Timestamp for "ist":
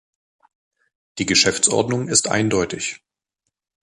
2.07-2.27